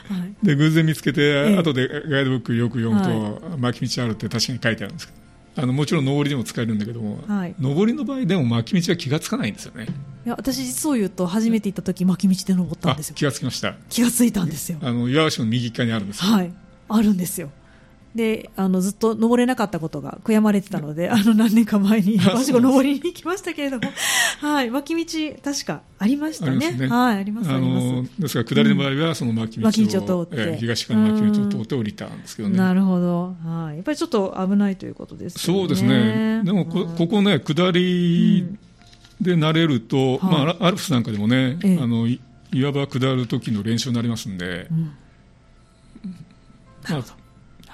[0.08, 5.25] はい、で偶然見つけて、ええ、後でガイドブックよく読むと、はい、巻き道あるって確かに書いてあるんですけど
[5.58, 9.86] あのもちろん上りでも使えるんだけども、はい、上りの場合でも巻き道は気がつかないんですよね。
[10.26, 13.14] いや私実を言うと初めて行った時巻き道で登ったんですよ。
[13.14, 13.74] 気がつきました。
[13.88, 14.78] 気がついたんですよ。
[14.82, 16.52] あの岩橋の右側にあるんですはい。
[16.88, 17.50] あるんですよ
[18.16, 23.92] であのずっと登れなかったことが悔やまれてたので、あの何年か前に私が登りに行きましたけれども、
[24.40, 26.88] はい、脇道、確かありましたね、ね。
[26.88, 38.46] はい、ありますあのですから、下りの場合は、その巻道を,、う通って、えー、東側の巻道を通って降りたんですけどね、なるほど、はい、やっぱりちょっと危ないということです、ね、そうですね、でもこ、ここね、下り
[39.20, 42.08] で慣れると、うん、まあ、アルプスなんかでもね、ええ、あの
[42.52, 44.68] 岩場下る時の練習になりますんで。
[44.70, 44.92] うん。
[46.88, 47.25] まあ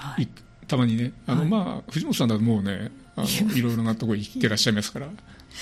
[0.03, 0.29] はい、
[0.67, 5.09] たまにね、あの、はい、まあ、藤本さんだともうね、あのいろいろなところ行ってらっしゃいますから、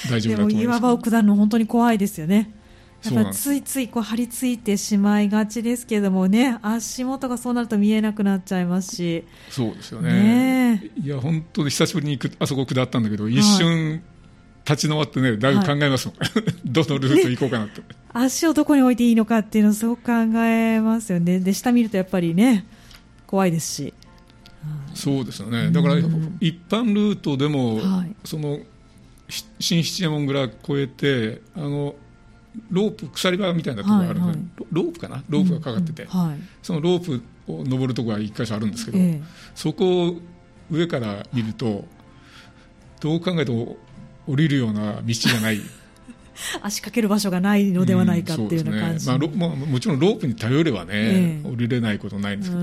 [0.09, 0.65] 大丈夫だと思います。
[0.65, 2.55] 岩場を下るの本当に怖いですよね。
[3.05, 9.25] やっぱついついこう張り付いてしまいがちですけれどもね、足元がそうなると見えなくなっちゃいますし。
[9.49, 10.13] そうですよね。
[10.13, 14.03] ねいや、本当に久しぶりにあそこ下ったんだけど、一瞬、
[14.65, 16.31] 立ち止まってね、だいぶ考えますもん、はい、
[16.65, 20.13] どのルート行こうかなって、 足をどこに置いていいのかっていうのをすごく考
[20.45, 22.67] えますよね、で下見るとやっぱりね、
[23.27, 23.95] 怖いですし。
[24.95, 25.71] そうですよね。
[25.71, 25.97] だから
[26.41, 28.59] 一般ルートでも、はい、その
[29.59, 31.95] 新七右衛門蔵越えてあの
[32.71, 34.39] ロープ鎖場みたいなところがある、はいはい、
[34.73, 35.23] ロープかな？
[35.29, 39.23] ロープがかかってて、うんはい、そのロープを登るところが一箇所あるんですけど、えー、
[39.55, 40.17] そこを
[40.71, 41.85] 上から見ると
[43.01, 43.77] どう考えても
[44.27, 45.61] 降りるような道じゃない
[46.63, 52.57] 足かける場所がないのではないかっていうような感じ、うんね、まあ、 まあ、もちろんロープに頼ればね、えー、降りれないことないんですけ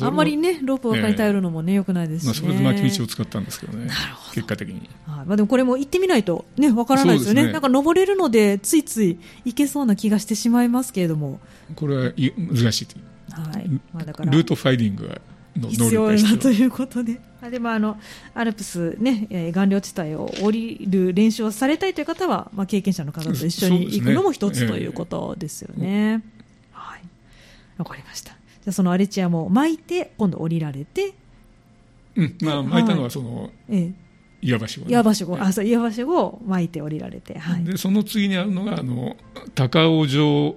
[0.00, 3.88] ど、あんまりねロープに頼るのもね、よくないですし、ね、まあ、それで巻き道を使ったんですけどね。
[4.34, 5.26] 結果的に、はい。
[5.26, 11.40] まあ、でもこれも行ってみないとねわからないですよね、ね、なんか登れるのでついつい行けそうな気がしてしまいますけれども。
[11.74, 12.86] これは難しい
[13.32, 13.68] はい。
[13.92, 14.32] まあ、だから。
[14.32, 15.20] ルートファイディングが
[15.54, 17.20] 必要だということで。
[17.50, 17.98] でもあの
[18.34, 26.22] アルプス、ね、岩稜地帯を降りる練習をされたいという方は、まあ、経験者の方と一緒に行くのも一つということですよね。
[26.70, 27.00] はい、
[27.78, 28.30] わかりました。
[28.30, 31.14] じゃあそのアレチアも巻いて今度降りられて、
[32.14, 32.36] うん。
[32.42, 33.92] まあ、巻いたのはその、ええ、
[34.40, 39.16] 岩橋号、岩橋号、あそう岩橋号を巻いて降りられて、はい、でその次にあるのがあの
[39.54, 40.54] 高尾城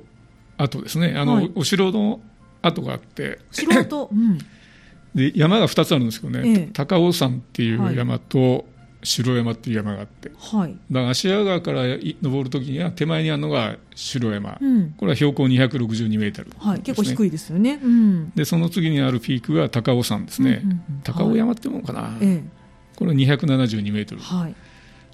[0.58, 1.16] 跡ですね。
[1.18, 2.20] あの、はい、お城の
[2.62, 3.40] 跡があって。
[3.52, 4.38] 城跡、うん、
[5.16, 8.66] で山が2つあるんですけどね、ええ、高尾山っていう山と、
[9.06, 11.84] 城山っていう山があって、はい、だから芦屋川から
[12.22, 22.44] 登るときには手前にあるのが城山、うん、これは標高262メートル、ね、はい、結構低いですよね、うん、でその次にあるピークが高尾山ですね、うんうんうん、高尾山っていうのかな、はい、
[22.96, 24.56] これは272メートル、はい、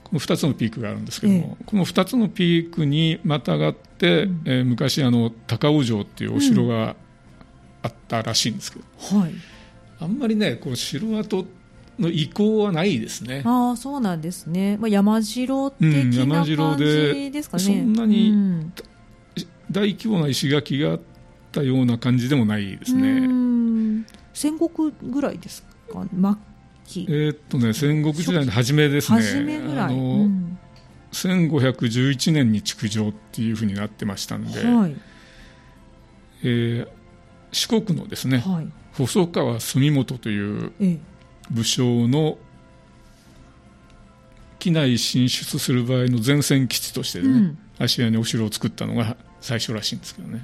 [0.04, 6.96] この2つのピークがあるんですけども、えこの2つのピークにまたがって、うん、えー、昔あの高尾城っていうお城が
[7.84, 9.32] あったらしいんですけど、はい
[10.02, 11.46] あんまりねこう城跡
[12.00, 13.44] の意向はないですね。
[13.46, 18.72] ああそうなんですね、まあ、山城的な感じですかね、うん、そんなに
[19.70, 21.00] 大規模な石垣があっ
[21.52, 24.06] たような感じでもないですね。
[24.34, 27.06] 戦国ぐらいですか末期。
[27.08, 29.22] えー、っとね戦国時代の初めですね。
[29.22, 30.58] 初めぐらい、うん、
[31.12, 34.96] 1511年に築城っていうふうになってましたんで、はい。
[36.44, 36.88] えー、
[37.52, 40.72] 四国のですね、はい細川住本という
[41.50, 42.38] 武将の
[44.60, 50.42] 機内進出する場合の前線基地としてね、うん、芦屋にお城を作ったのが最初らしいんですけどね。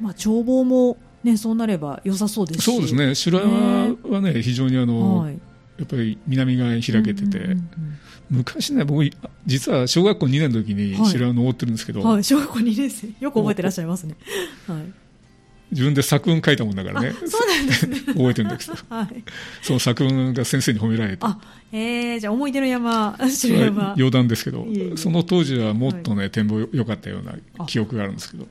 [0.00, 3.14] まあ、眺望も、ね、そうなれば良さそうですそうですね。
[3.14, 5.40] 城山はね、非常にあの、はい、
[5.78, 7.60] やっぱり南側に開けてて、うんうんうん、
[8.30, 9.10] 昔ね、僕、
[9.46, 12.14] 実は小学校2年の時に城山登ってるんですけど、はい。
[12.14, 14.14] はい、小学校2年生、よく覚えてらっしゃいますね。
[14.68, 15.05] はい
[15.70, 17.12] 自分で作文書いたもんだからね。
[17.26, 17.98] そうなんですね。
[18.06, 19.24] 覚えてるんだけど、 はい、
[19.62, 21.38] その作文が先生に褒められてあ
[21.72, 23.92] えー、じゃあ思い出の山白山。
[23.94, 28.46] 余談ですけどその当時はもっとね、はい、展望良かったような記憶があるんですけど。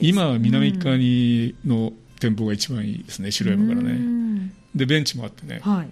[0.00, 4.52] 今は南側にの展望が一番いいですね白山からね。
[4.74, 5.88] でベンチもあってね、はい、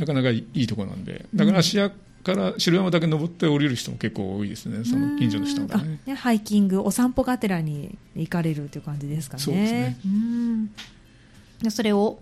[0.00, 1.26] なかなかいいところなんで。
[1.34, 1.90] だから芦屋
[2.34, 5.98] から城山だけ登って降りる人も結構多いですね、その近所の人がね。
[6.06, 9.42] ねハイキング、お散歩がてらに行かれるという感じですかね。
[9.42, 9.96] そうですね。
[10.04, 10.08] う
[11.68, 11.70] ん。
[11.70, 12.18] それを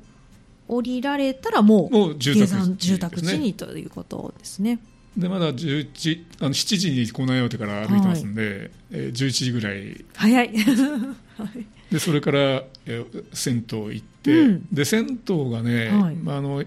[0.68, 4.78] 降りられたらもうもう住宅地、住宅地にということですね。
[5.16, 8.70] でまだ11あの7時に港南山手から歩いてますんで、はい。
[8.92, 10.04] えー、11時ぐらい。
[10.14, 10.50] 早い。
[11.90, 12.38] でそれから、
[12.86, 16.64] えー、銭湯行って、うん、で銭湯がね、はい、まああの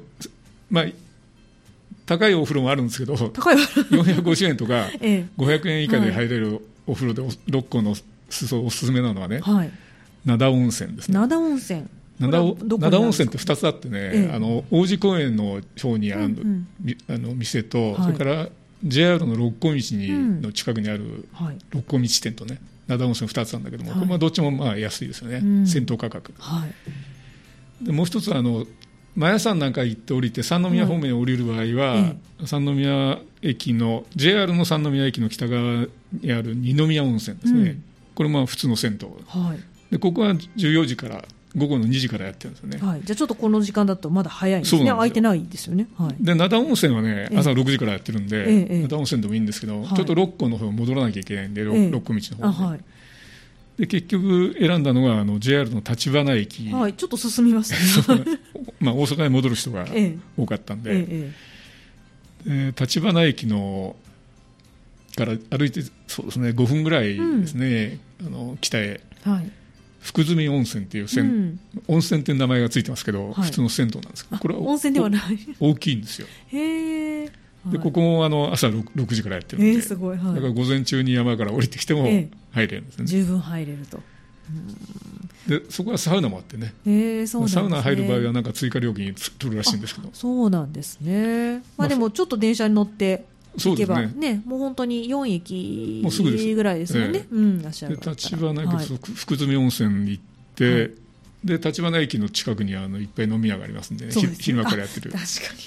[0.70, 0.86] まあ、
[2.10, 4.90] 高いお風呂もあるんですけど、高い450円とか
[5.38, 7.96] 500円以下で入れるお風呂で6個の
[8.28, 9.72] 裾おすすめなのはね、はい、
[10.26, 11.20] 灘温泉ですね。
[11.20, 11.84] 灘温泉。
[12.20, 18.50] 灘温泉って2つあってね、ええ、あの王子公園の方にある、うんうん、あの店と、はい、それから
[18.84, 21.30] JR の六甲道にの近くにある
[21.70, 26.34] 六甲道店とね、灘温泉2つなんだけども、はい、これどっちもまあ安いですよね、うん、銭湯価格。
[26.40, 26.66] は
[27.84, 28.66] い、でもう一つあの
[29.20, 32.14] マヤ山なんか行って降りて三宮方面に降りる場合は、
[32.46, 37.84] 三宮駅の JR の三宮駅の北側にある二宮温泉ですね、うん、
[38.16, 39.60] これも普通の銭湯、はい、
[39.92, 41.26] でここは14時から
[41.58, 44.90] 午後の2時からやってるんですよね、はい、じゃあちょっとこの時間だとまだ早いんですね。
[44.90, 52.80] 空いてないですよね、はい、で灘温泉はね朝6時からやってるんで、ええ、灘温泉でもいいんですけど、ちょっと六甲の方戻らなきゃいけないんで、え、六甲道の方に、
[53.80, 57.80] で結局選んだのがあの JR の立花駅、はい、ちょっと進みますね
[58.82, 59.88] まあ、大阪に戻る人が
[60.38, 61.34] 多かったんで、え
[62.46, 63.96] え立花駅の
[65.16, 69.52] から歩いてそうですね5分ぐらいですね、うん、あの北へ、はい、
[70.02, 75.22] 福住温泉っていう、うん、温泉っていう名前がついてますけど、はい、普通の銭湯なんですけどこれは温泉ではない。
[75.60, 76.28] 大きいんですよ。
[76.48, 77.32] へえ
[77.66, 84.00] でここもあの朝 6, 6時からやってるんで、えー、すごいはい、だから午前中に山から降りてきても入れるんですね、えー、十分入れると。
[85.48, 87.48] でそこはサウナもあってね,、えーそうね。
[87.50, 90.10] サウナ入る場合はなんか追加料金取るらしいんですけど。
[90.14, 93.26] そうなんですね、まあ、でもちょっと電車に乗って
[93.58, 97.68] 行けばね、ね、もう本当に4駅ぐらいですよね、えー、うん、で
[98.12, 100.24] 立花駅、はい、福住温泉に行っ
[100.56, 100.92] て、はい、
[101.44, 105.12] で立花駅の近くにあのいっぱい飲み屋がありますんで、ね、昼間からやってる。
[105.12, 105.60] 確かに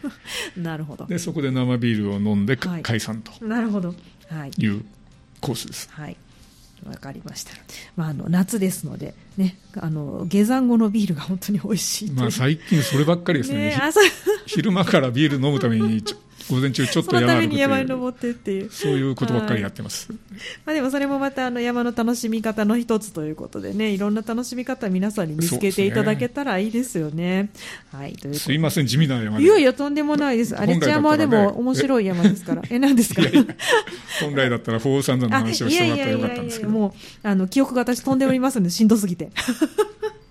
[0.56, 1.06] なるほど。
[1.06, 3.44] でそこで生ビールを飲んで、はい、解散と。
[3.44, 3.94] なるほど、
[4.28, 4.84] はい、いう
[5.40, 5.88] コースです。
[5.90, 6.16] はい。
[6.86, 7.52] わかりました、
[7.96, 13.70] まあ、あの夏ですので、ね、あの下山後のビールが本当に美味しいまあ最近そればっかりですね。
[13.70, 13.80] ね
[14.46, 16.02] 昼間からビール飲むために
[16.50, 18.70] 午前中ちょっと山に山に登ってっていう。
[18.70, 20.12] そういうことばっかりやってます、
[20.64, 27.50] まあ、でもそれもまたあの山の楽しみ方の一つということでねいろんな楽しみ方皆さんに見つけていただけたらいいですよね、
[27.92, 30.56] はい、というすいません地味な山いやいやとんでもないです。
[30.56, 32.62] 荒地山はでも面白い山ですから。
[32.70, 33.22] え何ですか？
[34.20, 36.70] 本来だったら鳳凰三山の話をしてもらったらよかったんですけど。
[36.70, 36.94] も
[37.24, 39.30] うあの記憶が私飛んでおりますのでしんどすぎて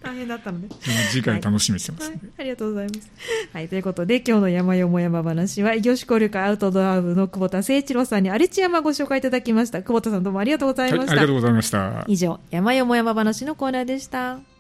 [0.05, 0.69] 大変だったので
[1.09, 3.11] 次回楽しみにしてます、はいはい、ありがとうございます、
[3.51, 9.81] はい、ということで今日の山よも山話は異業種交流会アウトドア部の久保田誠一郎さんに荒地山ご紹介いただきました。
[9.81, 12.05] 久保田さんどうもありがとうございました、ありがとうございました。
[12.07, 14.39] 以上山よも山話のコーナーでした